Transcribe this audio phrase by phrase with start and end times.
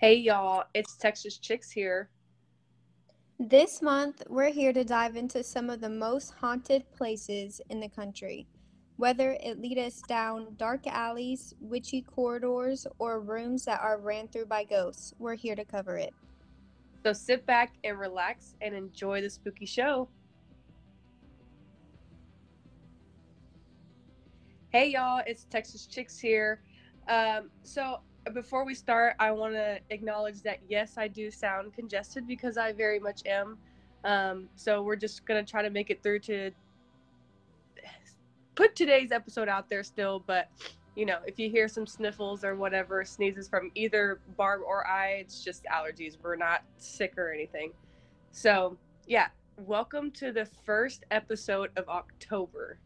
[0.00, 2.08] Hey y'all, it's Texas Chicks here.
[3.38, 7.88] This month, we're here to dive into some of the most haunted places in the
[7.90, 8.46] country.
[8.96, 14.46] Whether it lead us down dark alleys, witchy corridors, or rooms that are ran through
[14.46, 16.14] by ghosts, we're here to cover it.
[17.04, 20.08] So sit back and relax and enjoy the spooky show.
[24.70, 26.62] Hey y'all, it's Texas Chicks here.
[27.06, 27.98] Um, so
[28.30, 32.72] before we start, I want to acknowledge that yes, I do sound congested because I
[32.72, 33.58] very much am.
[34.04, 36.50] Um, so we're just gonna try to make it through to
[38.54, 40.22] put today's episode out there still.
[40.26, 40.48] But
[40.96, 45.12] you know, if you hear some sniffles or whatever, sneezes from either Barb or I,
[45.12, 46.16] it's just allergies.
[46.22, 47.72] We're not sick or anything.
[48.32, 48.76] So
[49.06, 52.78] yeah, welcome to the first episode of October.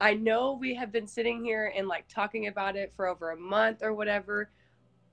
[0.00, 3.36] I know we have been sitting here and like talking about it for over a
[3.36, 4.50] month or whatever,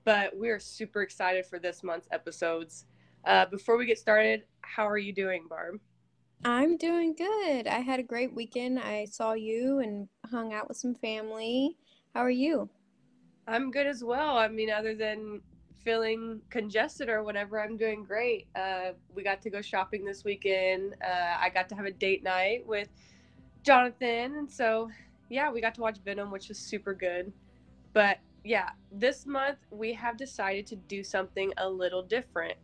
[0.08, 2.86] but we're super excited for this month's episodes.
[3.26, 5.78] Uh, before we get started, how are you doing, Barb?
[6.46, 7.66] I'm doing good.
[7.66, 8.78] I had a great weekend.
[8.78, 11.76] I saw you and hung out with some family.
[12.14, 12.70] How are you?
[13.46, 14.38] I'm good as well.
[14.38, 15.42] I mean, other than
[15.84, 18.46] feeling congested or whatever, I'm doing great.
[18.56, 20.94] Uh, we got to go shopping this weekend.
[21.06, 22.88] Uh, I got to have a date night with
[23.62, 24.36] Jonathan.
[24.36, 24.90] And so,
[25.28, 27.30] yeah, we got to watch Venom, which was super good.
[27.92, 32.54] But yeah, this month we have decided to do something a little different.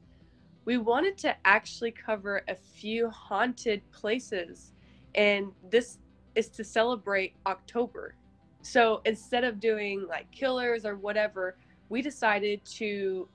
[0.65, 4.73] We wanted to actually cover a few haunted places,
[5.15, 5.99] and this
[6.37, 8.15] is to celebrate October.
[8.63, 11.59] So instead of doing like killers or whatever,
[11.91, 13.29] we decided to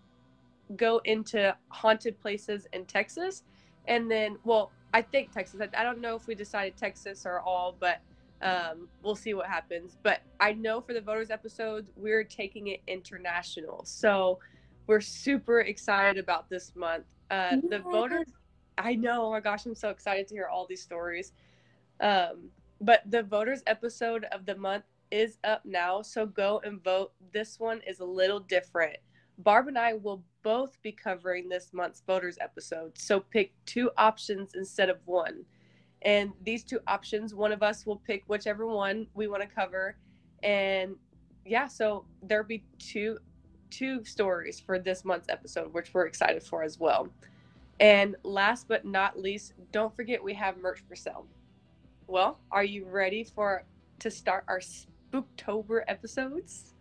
[0.75, 3.44] go into haunted places in Texas.
[3.88, 5.61] And then, well, I think Texas.
[5.78, 8.00] I, don't know if we decided Texas or all, but
[8.42, 9.98] um, we'll see what happens.
[10.02, 13.84] But I know for the voters episodes, we're taking it international.
[13.86, 14.40] So
[14.88, 17.06] we're super excited about this month.
[17.30, 18.28] Uh, the voters,
[18.78, 19.28] I know.
[19.28, 21.34] Oh my gosh, I'm so excited to hear all these stories.
[22.00, 22.50] Um,
[22.81, 26.02] but the voters episode of the month is up now.
[26.02, 27.12] So go and vote.
[27.34, 28.97] This one is a little different.
[29.40, 32.97] Barb and I will both be covering this month's voters episode.
[32.97, 35.46] So pick two options instead of one.
[36.04, 39.98] And these two options, one of us will pick whichever one we want to cover.
[40.44, 40.96] And
[41.46, 43.18] yeah, so there'll be two
[43.70, 47.08] two stories for this month's episode, which we're excited for as well.
[47.80, 51.26] And last but not least, don't forget we have merch for sale.
[52.08, 53.64] Well, are you ready for
[54.00, 56.74] to start our Spooktober episodes?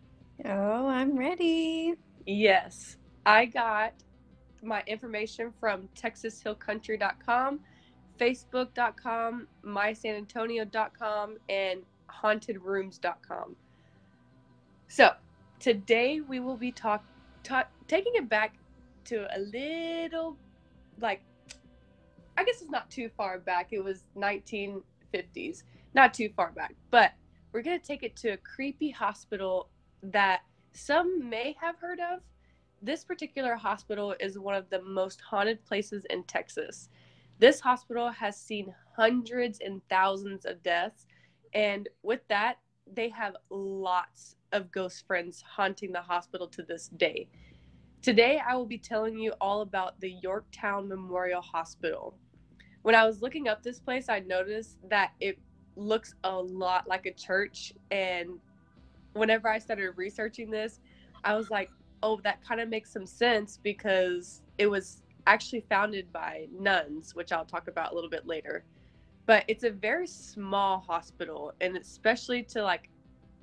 [0.45, 1.95] Oh, I'm ready.
[2.27, 2.97] Yes.
[3.27, 3.93] I got
[4.63, 7.61] my information from texashillcountry.com,
[8.19, 11.81] facebook.com, mysanantonio.com, and
[12.11, 13.57] hauntedrooms.com.
[14.89, 15.13] So,
[15.61, 17.05] today we will be talk,
[17.87, 18.55] taking it back
[19.05, 20.37] to a little
[21.01, 21.23] like
[22.39, 23.69] I guess it's not too far back.
[23.73, 25.65] It was 1950s.
[25.95, 27.13] Not too far back, but
[27.53, 29.71] we're going to take it to a creepy hospital
[30.05, 30.43] that
[30.73, 32.21] some may have heard of.
[32.81, 36.89] This particular hospital is one of the most haunted places in Texas.
[37.39, 41.07] This hospital has seen hundreds and thousands of deaths.
[41.55, 42.59] And with that,
[42.93, 47.29] they have lots of ghost friends haunting the hospital to this day.
[48.03, 52.17] Today, I will be telling you all about the Yorktown Memorial Hospital.
[52.83, 55.39] When I was looking up this place, I noticed that it
[55.77, 57.73] looks a lot like a church.
[57.91, 58.39] And
[59.13, 60.81] whenever I started researching this,
[61.25, 61.71] I was like,
[62.03, 67.33] oh, that kind of makes some sense because it was actually founded by nuns, which
[67.33, 68.65] I'll talk about a little bit later.
[69.27, 72.89] But it's a very small hospital, and especially to like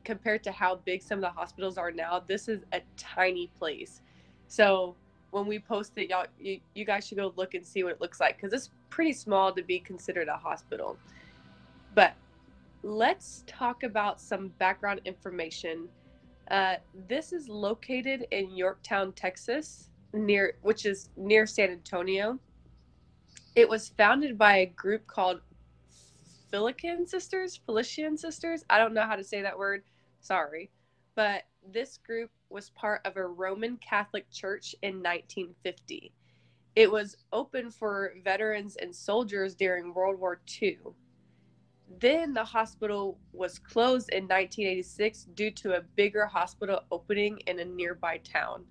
[0.04, 4.02] compared to how big some of the hospitals are now, this is a tiny place.
[4.48, 4.96] So
[5.32, 8.02] when we post it, y'all, you, you guys should go look and see what it
[8.02, 10.98] looks like because it's pretty small to be considered a hospital.
[11.94, 12.14] But
[12.84, 15.90] let's talk about some background information.
[16.50, 16.76] Uh,
[17.08, 22.40] this is located in Yorktown, Texas, near which is near San Antonio.
[23.56, 25.42] It was founded by a group called
[26.52, 28.64] Filican Sisters, Felician Sisters.
[28.70, 29.84] I don't know how to say that word.
[30.22, 30.72] Sorry.
[31.16, 36.14] But this group was part of a Roman Catholic church in 1950.
[36.76, 40.78] It was open for veterans and soldiers during World War II.
[42.00, 47.66] Then the hospital was closed in 1986 due to a bigger hospital opening in a
[47.66, 48.66] nearby town.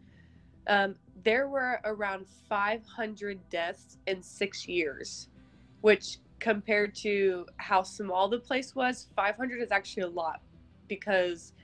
[0.67, 5.29] Um, there were around 500 deaths in six years,
[5.81, 10.41] which compared to how small the place was, 500 is actually a lot
[10.89, 11.55] because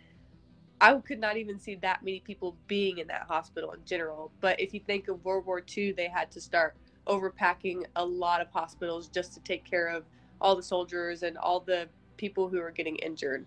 [0.80, 4.32] I could not even see that many people being in that hospital in general.
[4.40, 6.74] But if you think of World War II, they had to start
[7.06, 10.04] overpacking a lot of hospitals just to take care of
[10.40, 11.86] all the soldiers and all the
[12.16, 13.44] people who were getting injured.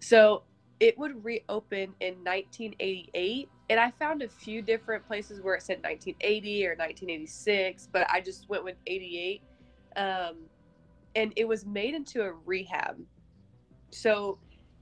[0.00, 0.42] So
[0.80, 3.48] it would reopen in 1988.
[3.70, 8.20] And I found a few different places where it said 1980 or 1986, but I
[8.20, 9.42] just went with 88.
[9.94, 10.36] Um,
[11.14, 12.98] and it was made into a rehab.
[13.90, 14.38] So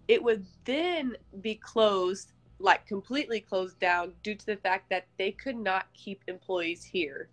[0.08, 5.32] it would then be closed, like completely closed down, due to the fact that they
[5.32, 7.28] could not keep employees here.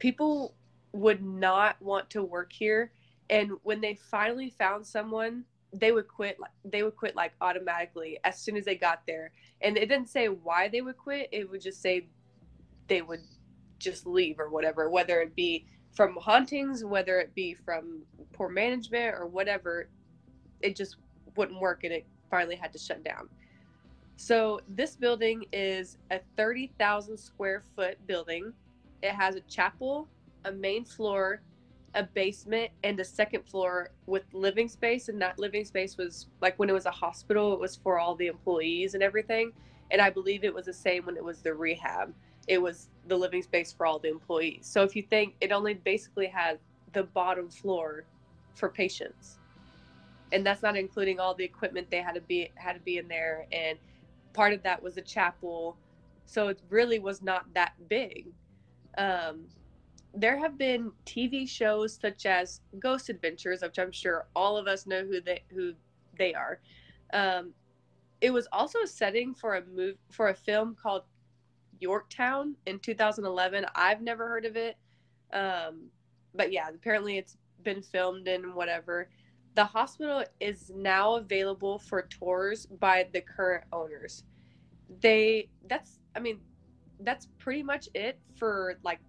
[0.00, 0.52] People
[0.90, 2.90] would not want to work here.
[3.30, 8.18] And when they finally found someone, they would quit like they would quit like automatically
[8.24, 9.32] as soon as they got there.
[9.60, 12.06] And it didn't say why they would quit, it would just say
[12.88, 13.22] they would
[13.78, 18.02] just leave or whatever, whether it be from hauntings, whether it be from
[18.32, 19.88] poor management or whatever,
[20.60, 20.96] it just
[21.36, 23.28] wouldn't work and it finally had to shut down.
[24.16, 28.52] So this building is a 30,000 square foot building.
[29.02, 30.08] It has a chapel,
[30.44, 31.42] a main floor,
[31.94, 35.08] a basement, and a second floor with living space.
[35.08, 38.14] And that living space was like when it was a hospital, it was for all
[38.14, 39.52] the employees and everything.
[39.90, 42.14] And I believe it was the same when it was the rehab.
[42.48, 44.66] It was the living space for all the employees.
[44.66, 46.58] So if you think it only basically had
[46.92, 48.04] the bottom floor
[48.54, 49.38] for patients
[50.32, 53.06] and that's not including all the equipment they had to be had to be in
[53.06, 53.78] there and
[54.32, 55.76] part of that was a chapel
[56.26, 58.26] so it really was not that big
[58.98, 59.44] um,
[60.14, 64.86] there have been tv shows such as ghost adventures which i'm sure all of us
[64.86, 65.72] know who they who
[66.18, 66.60] they are.
[67.12, 67.52] Um,
[68.20, 71.02] it was also a setting for a move for a film called
[71.80, 74.76] yorktown in 2011 i've never heard of it.
[75.32, 75.90] Um,
[76.34, 79.08] but yeah apparently it's been filmed in whatever.
[79.54, 84.24] The hospital is now available for tours by the current owners.
[85.00, 86.40] They that's I mean
[87.00, 89.00] that's pretty much it for like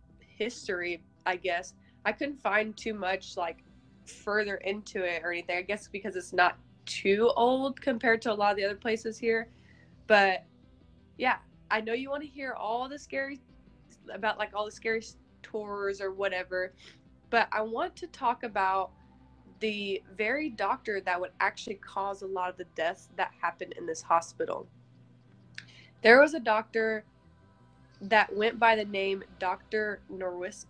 [0.43, 1.73] history, I guess.
[2.05, 3.63] I couldn't find too much like
[4.05, 5.57] further into it or anything.
[5.57, 9.17] I guess because it's not too old compared to a lot of the other places
[9.17, 9.49] here.
[10.07, 10.43] But
[11.17, 11.37] yeah,
[11.71, 13.39] I know you want to hear all the scary
[14.13, 15.03] about like all the scary
[15.41, 16.73] tours or whatever,
[17.29, 18.91] but I want to talk about
[19.59, 23.85] the very doctor that would actually cause a lot of the deaths that happened in
[23.85, 24.67] this hospital.
[26.01, 27.05] There was a doctor
[28.03, 30.01] that went by the name Dr.
[30.11, 30.67] Nowruz-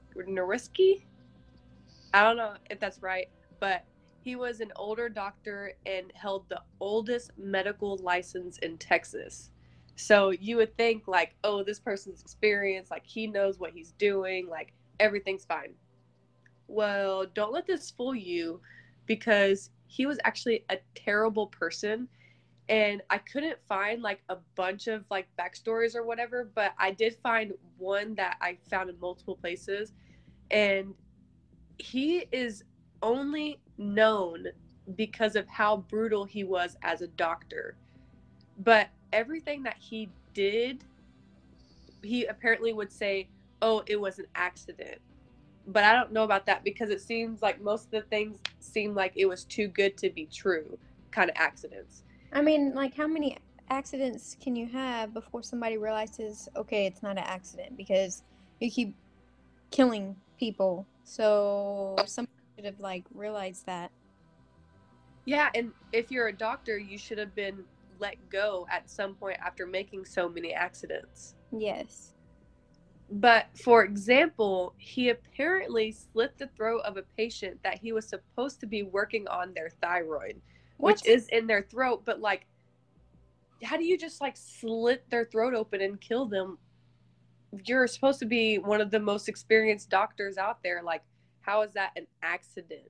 [2.13, 3.27] I don't know if that's right,
[3.59, 3.85] but
[4.21, 9.51] he was an older doctor and held the oldest medical license in Texas.
[9.95, 14.47] So you would think like, oh, this person's experienced, like he knows what he's doing,
[14.47, 15.73] like everything's fine.
[16.67, 18.61] Well, don't let this fool you
[19.05, 22.07] because he was actually a terrible person
[22.69, 27.15] and I couldn't find like a bunch of like backstories or whatever, but I did
[27.21, 29.93] find one that I found in multiple places.
[30.51, 30.93] And
[31.77, 32.63] he is
[33.01, 34.47] only known
[34.95, 37.75] because of how brutal he was as a doctor.
[38.59, 40.83] But everything that he did,
[42.01, 43.29] he apparently would say,
[43.61, 44.99] Oh, it was an accident
[45.67, 48.93] but I don't know about that because it seems like most of the things seem
[48.93, 50.77] like it was too good to be true
[51.11, 52.03] kind of accidents.
[52.33, 53.37] I mean, like how many
[53.69, 58.23] accidents can you have before somebody realizes, okay, it's not an accident because
[58.59, 58.95] you keep
[59.71, 60.87] killing people.
[61.03, 63.91] So somebody should have like realized that.
[65.25, 67.63] Yeah, and if you're a doctor, you should have been
[67.99, 71.35] let go at some point after making so many accidents.
[71.51, 72.13] Yes.
[73.09, 78.59] But for example, he apparently slit the throat of a patient that he was supposed
[78.61, 80.41] to be working on their thyroid,
[80.83, 80.95] what?
[80.95, 82.03] which is in their throat.
[82.05, 82.45] But like,
[83.63, 86.57] how do you just like slit their throat open and kill them?
[87.65, 90.81] You're supposed to be one of the most experienced doctors out there.
[90.83, 91.03] Like,
[91.41, 92.89] how is that an accident?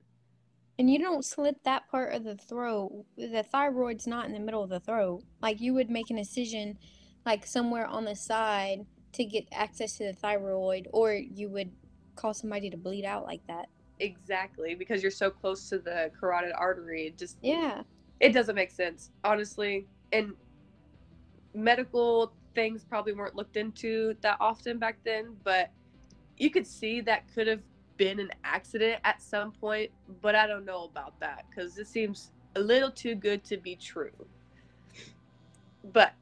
[0.78, 3.04] And you don't slit that part of the throat.
[3.16, 5.22] The thyroid's not in the middle of the throat.
[5.40, 6.78] Like, you would make an incision,
[7.24, 11.70] like somewhere on the side to get access to the thyroid, or you would
[12.16, 13.68] cause somebody to bleed out like that.
[14.00, 17.06] Exactly, because you're so close to the carotid artery.
[17.06, 17.82] It just yeah,
[18.20, 19.86] it doesn't make sense, honestly.
[20.12, 20.34] And
[21.54, 25.70] medical things probably weren't looked into that often back then, but
[26.36, 27.62] you could see that could have
[27.96, 32.32] been an accident at some point, but I don't know about that because it seems
[32.56, 34.10] a little too good to be true.
[35.92, 36.14] But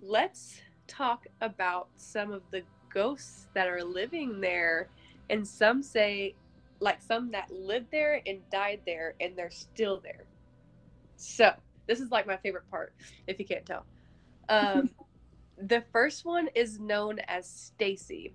[0.00, 2.62] let's talk about some of the
[2.92, 4.88] ghosts that are living there.
[5.30, 6.34] And some say,
[6.82, 10.26] like some that lived there and died there, and they're still there.
[11.16, 11.52] So,
[11.86, 12.94] This is like my favorite part,
[13.26, 13.86] if you can't tell.
[14.48, 14.90] Um,
[15.58, 18.34] the first one is known as Stacy.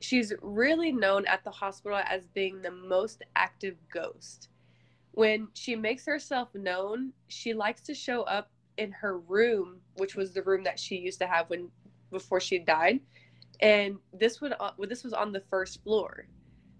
[0.00, 4.48] She's really known at the hospital as being the most active ghost.
[5.12, 10.32] When she makes herself known, she likes to show up in her room, which was
[10.32, 11.70] the room that she used to have when
[12.10, 13.00] before she died,
[13.60, 16.26] and this would uh, this was on the first floor.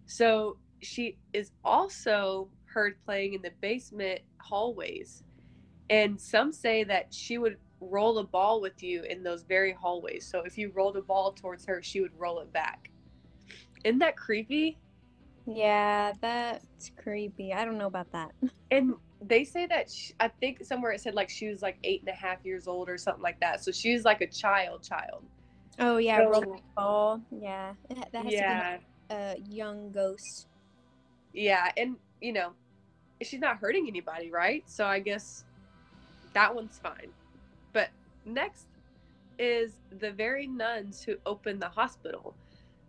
[0.06, 5.24] So she is also heard playing in the basement hallways,
[5.90, 10.26] and some say that she would roll a ball with you in those very hallways.
[10.26, 12.90] So if you rolled a ball towards her, she would roll it back.
[13.84, 14.78] Isn't that creepy?
[15.46, 17.52] Yeah, that's creepy.
[17.54, 18.30] I don't know about that.
[18.72, 22.00] And they say that she, I think somewhere it said like she was like eight
[22.02, 23.64] and a half years old or something like that.
[23.64, 25.24] So she's like a child, child.
[25.80, 27.20] Oh yeah, So- rolling ball.
[27.32, 30.46] Yeah, that that has Yeah, to be a young ghost.
[31.32, 32.52] Yeah, and you know,
[33.22, 34.62] she's not hurting anybody, right?
[34.66, 35.44] So I guess
[36.32, 37.10] that one's fine.
[37.72, 37.90] But
[38.24, 38.66] next
[39.38, 42.34] is the very nuns who opened the hospital.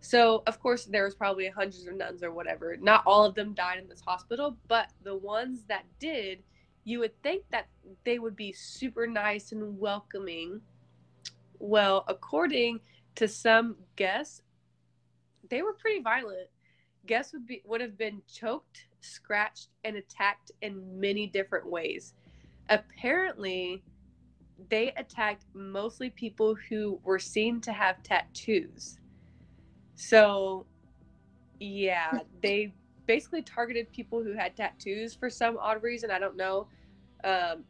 [0.00, 2.76] So of course there was probably hundreds of nuns or whatever.
[2.76, 6.42] Not all of them died in this hospital, but the ones that did,
[6.84, 7.68] you would think that
[8.04, 10.60] they would be super nice and welcoming.
[11.58, 12.80] Well, according
[13.14, 14.42] to some guests,
[15.48, 16.48] they were pretty violent.
[17.06, 22.14] Guests would be would have been choked, scratched, and attacked in many different ways.
[22.68, 23.82] Apparently,
[24.70, 28.98] they attacked mostly people who were seen to have tattoos.
[29.94, 30.66] So,
[31.58, 32.72] yeah, they
[33.06, 36.10] basically targeted people who had tattoos for some odd reason.
[36.10, 36.68] I don't know.
[37.24, 37.64] Um,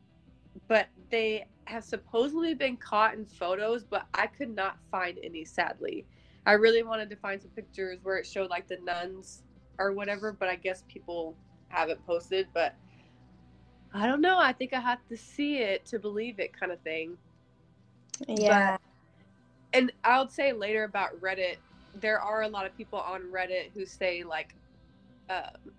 [0.69, 6.07] but they have supposedly been caught in photos, but I could not find any, sadly.
[6.47, 9.43] I really wanted to find some pictures where it showed like the nuns
[9.79, 11.37] or whatever, but I guess people
[11.69, 12.49] haven't posted.
[12.53, 12.75] But
[13.95, 14.39] I don't know.
[14.39, 17.17] I think I have to see it to believe it, kind of thing.
[18.27, 18.77] Yeah.
[19.73, 21.57] And I'll say later about Reddit,
[22.01, 24.55] there are a lot of people on Reddit who say like,
[25.31, 25.73] um,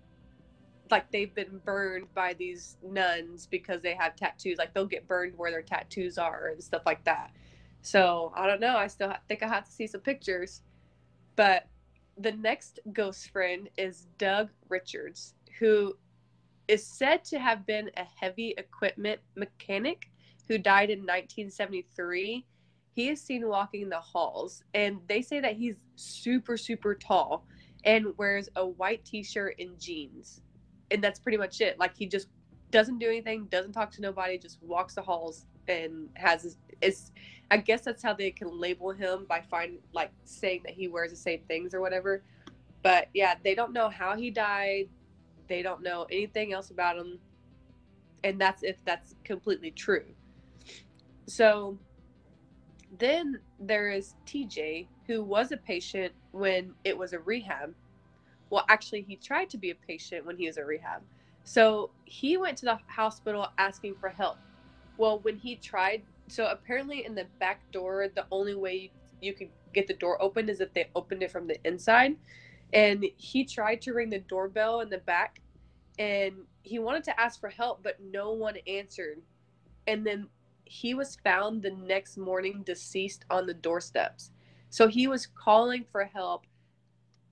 [0.90, 4.58] like they've been burned by these nuns because they have tattoos.
[4.58, 7.30] Like they'll get burned where their tattoos are and stuff like that.
[7.84, 8.76] So I don't know.
[8.78, 10.62] I still think I have to see some pictures.
[11.36, 11.66] But
[12.16, 15.94] the next ghost friend is Doug Richards, who
[16.66, 20.10] is said to have been a heavy equipment mechanic
[20.48, 22.46] who died in 1973.
[22.94, 27.46] He is seen walking the halls, and they say that he's super, super tall
[27.84, 30.40] and wears a white t shirt and jeans.
[30.90, 31.78] And that's pretty much it.
[31.78, 32.28] Like he just
[32.70, 37.12] doesn't do anything, doesn't talk to nobody, just walks the halls and has is
[37.50, 41.10] I guess that's how they can label him by find like saying that he wears
[41.10, 42.22] the same things or whatever.
[42.82, 44.88] But yeah, they don't know how he died.
[45.48, 47.18] They don't know anything else about him.
[48.24, 50.04] And that's if that's completely true.
[51.26, 51.78] So
[52.98, 57.74] then there is TJ, who was a patient when it was a rehab.
[58.50, 61.02] Well, actually, he tried to be a patient when he was a rehab.
[61.44, 64.38] So he went to the hospital asking for help.
[64.96, 69.50] Well, when he tried, so apparently in the back door, the only way you could
[69.72, 72.16] get the door open is if they opened it from the inside.
[72.72, 75.40] And he tried to ring the doorbell in the back
[75.98, 79.18] and he wanted to ask for help, but no one answered.
[79.86, 80.28] And then
[80.64, 84.30] he was found the next morning deceased on the doorsteps.
[84.70, 86.46] So he was calling for help,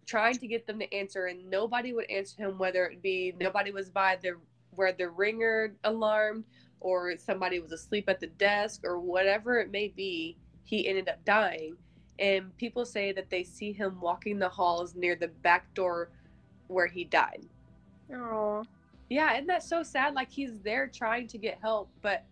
[0.06, 2.58] trying to get them to answer, and nobody would answer him.
[2.58, 4.36] Whether it be nobody was by the
[4.74, 6.44] where the ringer alarmed,
[6.82, 11.24] or somebody was asleep at the desk, or whatever it may be, he ended up
[11.24, 11.76] dying.
[12.18, 16.10] And people say that they see him walking the halls near the back door
[16.66, 17.44] where he died.
[18.14, 18.64] Oh.
[19.08, 20.14] Yeah, isn't that so sad?
[20.14, 22.24] Like he's there trying to get help, but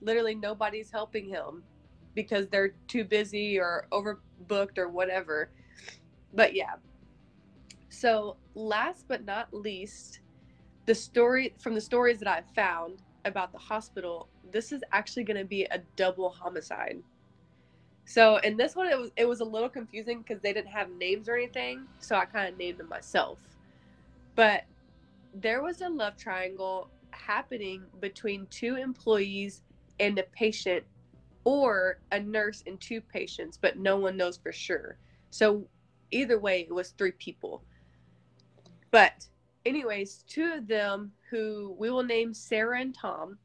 [0.00, 1.62] literally nobody's helping him
[2.14, 5.50] because they're too busy or overbooked or whatever.
[6.34, 6.74] But yeah.
[7.88, 10.20] So, last but not least,
[10.86, 15.38] the story from the stories that I've found about the hospital, this is actually going
[15.38, 17.02] to be a double homicide.
[18.04, 20.90] So, in this one it was it was a little confusing because they didn't have
[20.90, 23.38] names or anything, so I kind of named them myself.
[24.34, 24.64] But
[25.34, 29.62] there was a love triangle happening between two employees
[30.00, 30.84] and a patient
[31.44, 34.96] or a nurse and two patients, but no one knows for sure.
[35.30, 35.64] So
[36.10, 37.62] either way, it was three people.
[38.90, 39.26] But,
[39.64, 43.38] anyways, two of them who we will name Sarah and Tom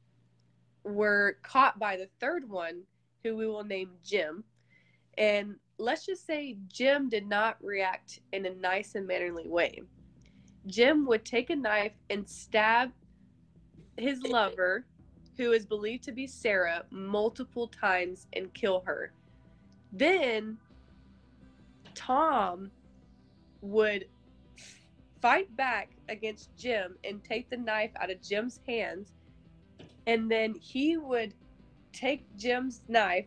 [0.83, 2.83] were caught by the third one,
[3.23, 4.43] who we will name Jim.
[5.17, 9.81] And let's just say Jim did not react in a nice and mannerly way.
[10.65, 12.91] Jim would take a knife and stab
[13.97, 14.85] his lover,
[15.37, 19.11] who is believed to be Sarah, multiple times and kill her.
[19.93, 20.57] Then
[21.95, 22.71] Tom
[23.61, 24.07] would
[25.21, 29.13] fight back against Jim and take the knife out of Jim's hands.
[30.05, 31.33] And then he would
[31.93, 33.25] take Jim's knife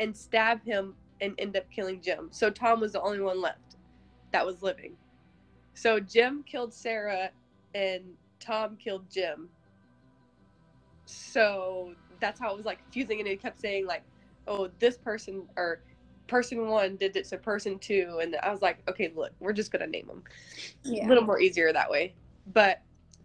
[0.00, 2.28] and stab him and end up killing Jim.
[2.30, 3.76] So Tom was the only one left
[4.32, 4.96] that was living.
[5.74, 7.30] So Jim killed Sarah
[7.74, 8.02] and
[8.40, 9.48] Tom killed Jim.
[11.06, 14.02] So that's how it was like confusing and it kept saying like,
[14.46, 15.80] oh, this person or
[16.26, 19.72] person one did it to person two and I was like, okay, look, we're just
[19.72, 20.22] gonna name them.
[20.82, 21.06] Yeah.
[21.06, 22.14] A little more easier that way.
[22.52, 22.82] But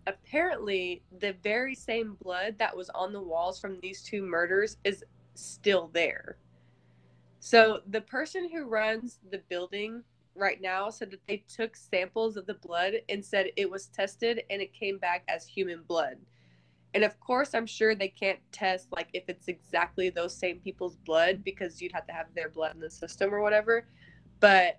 [0.07, 5.03] apparently the very same blood that was on the walls from these two murders is
[5.35, 6.37] still there.
[7.39, 10.03] So the person who runs the building
[10.35, 14.43] right now said that they took samples of the blood and said it was tested
[14.49, 16.17] and it came back as human blood.
[16.93, 20.97] And of course, I'm sure they can't test like if it's exactly those same people's
[20.97, 23.87] blood because you'd have to have their blood in the system or whatever.
[24.39, 24.77] But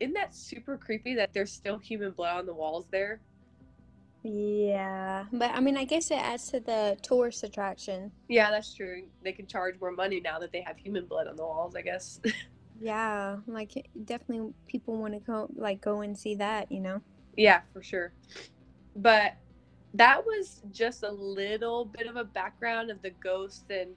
[0.00, 3.22] isn't that super creepy that there's still human blood on the walls there?
[4.22, 5.26] Yeah.
[5.32, 8.12] But I mean, I guess it adds to the tourist attraction.
[8.28, 9.04] Yeah, that's true.
[9.22, 11.82] They can charge more money now that they have human blood on the walls, I
[11.82, 12.20] guess.
[12.80, 17.02] Yeah, like definitely people want to go like go and see that, you know.
[17.36, 18.14] yeah, for sure.
[18.96, 19.36] But
[19.94, 23.90] that was just a little bit of a background of the ghosts and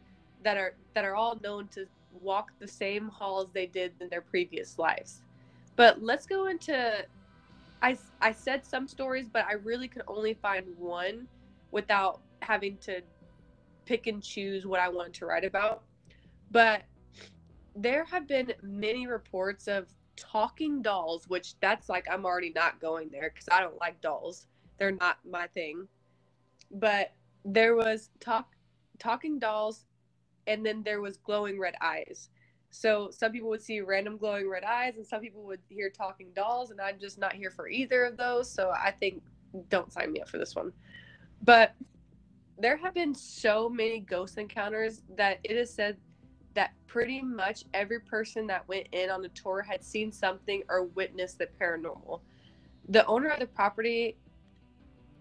[0.44, 1.86] that are that are all known to
[2.22, 5.22] walk the same halls they did in their previous lives.
[5.76, 7.06] But let's go into
[7.82, 11.28] I I said some stories, but I really could only find one
[11.72, 13.02] without having to
[13.86, 15.84] pick and choose what I wanted to write about.
[16.52, 16.84] But
[17.76, 23.10] there have been many reports of talking dolls, which that's like I'm already not going
[23.10, 24.48] there because I don't like dolls.
[24.84, 25.88] They're not my thing.
[26.70, 27.14] But
[27.46, 28.50] there was talk
[29.00, 29.86] talking dolls
[30.46, 32.28] and then there was glowing red eyes.
[32.70, 36.32] So some people would see random glowing red eyes and some people would hear talking
[36.36, 38.52] dolls and I'm just not here for either of those.
[38.52, 39.24] So I think
[39.70, 40.74] don't sign me up for this one.
[41.42, 41.76] But
[42.58, 45.96] there have been so many ghost encounters that it is said
[46.56, 50.84] that pretty much every person that went in on the tour had seen something or
[50.84, 52.20] witnessed the paranormal.
[52.90, 54.18] The owner of the property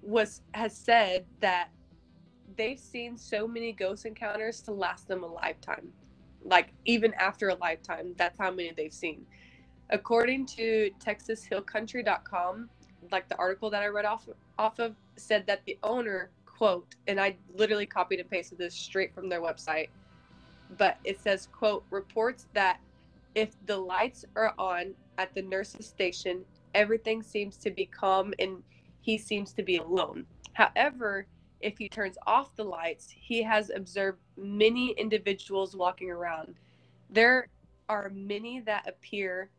[0.02, 1.68] was has said that
[2.56, 5.92] they've seen so many ghost encounters to last them a lifetime.
[6.44, 9.24] Like even after a lifetime, that's how many they've seen.
[9.90, 12.68] According to texashillcountry.com,
[13.10, 17.20] like the article that I read off off of said that the owner quote and
[17.20, 19.88] I literally copied and pasted this straight from their website
[20.78, 22.78] but it says quote reports that
[23.34, 28.62] if the lights are on at the nurse's station everything seems to be calm and
[29.02, 30.24] he seems to be alone.
[30.54, 31.26] However
[31.60, 36.54] if he turns off the lights he has observed many individuals walking around.
[37.10, 37.48] There
[37.88, 39.50] are many that appear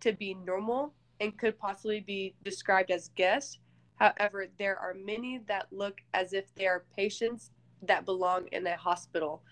[0.00, 3.58] to be normal and could possibly be described as guests.
[3.96, 7.50] However there are many that look as if they are patients
[7.82, 9.42] that belong in a hospital.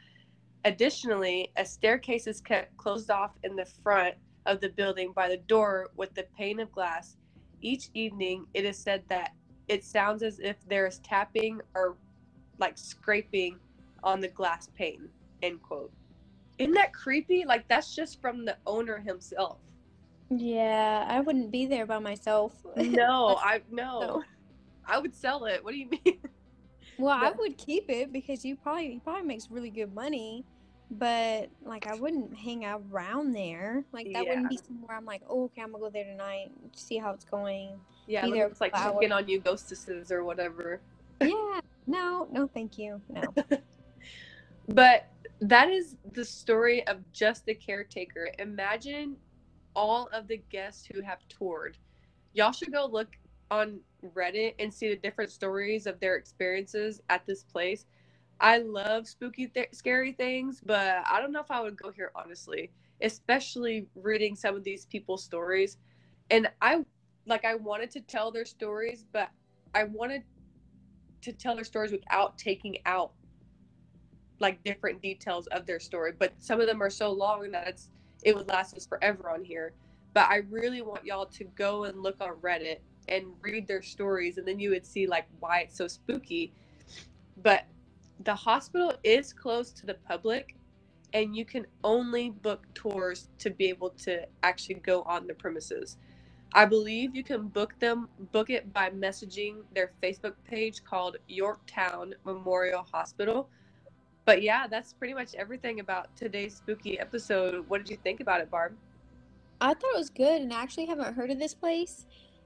[0.64, 4.14] Additionally, a staircase is kept closed off in the front
[4.46, 7.16] of the building by the door with the pane of glass.
[7.60, 9.32] Each evening, it is said that
[9.68, 11.96] it sounds as if there is tapping or
[12.58, 13.58] like scraping
[14.02, 15.08] on the glass pane.
[15.42, 15.92] End quote.
[16.58, 17.44] Isn't that creepy?
[17.46, 19.58] Like that's just from the owner himself.
[20.30, 22.52] Yeah, I wouldn't be there by myself.
[22.76, 24.00] No, I no.
[24.00, 24.22] No.
[24.86, 25.62] I would sell it.
[25.62, 26.18] What do you mean?
[26.98, 30.44] Well, I would keep it because you probably he probably makes really good money,
[30.90, 33.84] but like I wouldn't hang out around there.
[33.92, 36.98] Like that wouldn't be somewhere I'm like, oh, okay, I'm gonna go there tonight, see
[36.98, 37.78] how it's going.
[38.06, 40.80] Yeah, Either it's like checking on you ghostesses or whatever.
[41.20, 43.22] yeah, no, no, thank you, no.
[44.68, 45.08] But
[45.40, 48.28] that is the story of just the caretaker.
[48.38, 49.16] Imagine
[49.74, 51.78] all of the guests who have toured.
[52.34, 53.16] Y'all should go look
[53.50, 53.80] on
[54.14, 57.86] Reddit and see the different stories of their experiences at this place.
[58.40, 62.12] I love spooky, th- scary things, but I don't know if I would go here
[62.14, 62.70] honestly,
[63.02, 65.78] especially reading some of these people's stories.
[66.30, 66.84] And I
[67.26, 69.30] like I wanted to tell their stories, but
[69.74, 70.22] I wanted
[71.22, 73.12] to tell their stories without taking out
[74.40, 77.90] like different details of their story but some of them are so long that it's
[78.24, 79.72] it would last us forever on here
[80.14, 84.38] but i really want y'all to go and look on reddit and read their stories
[84.38, 86.52] and then you would see like why it's so spooky
[87.42, 87.64] but
[88.24, 90.56] the hospital is closed to the public
[91.14, 95.96] and you can only book tours to be able to actually go on the premises
[96.54, 102.14] i believe you can book them book it by messaging their facebook page called yorktown
[102.24, 103.48] memorial hospital
[104.28, 107.64] but yeah, that's pretty much everything about today's spooky episode.
[107.68, 108.76] What did you think about it, Barb?
[109.58, 112.04] I thought it was good, and I actually haven't heard of this place.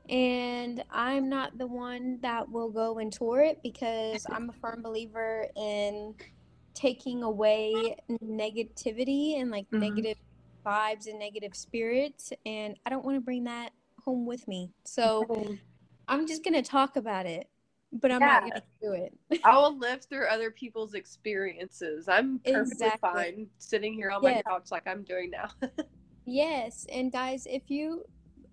[0.08, 4.82] And I'm not the one that will go and tour it because I'm a firm
[4.82, 6.14] believer in
[6.74, 9.80] taking away negativity and like Mhm.
[9.80, 10.16] negative
[10.66, 12.32] vibes and negative spirits.
[12.44, 13.72] And I don't want to bring that
[14.04, 14.72] home with me.
[14.84, 15.26] So
[16.08, 17.48] I'm just going to talk about it,
[17.92, 19.18] but I'm not going to do it.
[19.44, 22.08] I will live through other people's experiences.
[22.08, 23.10] I'm perfectly Exactly.
[23.10, 25.48] fine sitting here on my couch like I'm doing now.
[26.24, 28.04] Yes, and guys, if you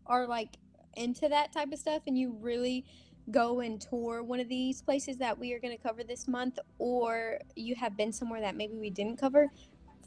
[0.07, 0.57] are like
[0.95, 2.85] into that type of stuff and you really
[3.31, 6.57] go and tour one of these places that we are going to cover this month,
[6.79, 9.47] or you have been somewhere that maybe we didn't cover,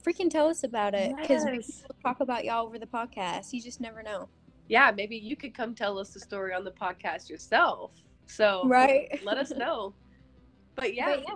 [0.04, 1.84] freaking tell us about it because we Yes.
[1.86, 3.52] will talk about y'all over the podcast.
[3.52, 4.28] You just never know,
[4.68, 7.92] yeah, maybe you could come tell us the story on the podcast yourself.
[8.26, 9.20] So right?
[9.24, 9.94] let us know.
[10.74, 11.34] But yeah, But yeah.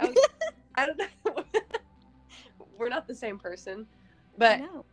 [0.00, 0.28] I, was-
[0.76, 1.44] I don't know.
[2.78, 3.86] We're not the same person.
[4.38, 4.84] But no.